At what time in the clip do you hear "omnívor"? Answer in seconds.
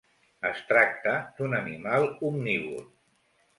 2.33-2.83